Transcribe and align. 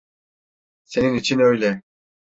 Senin 0.83 1.13
için 1.15 1.39
öyle. 1.39 1.81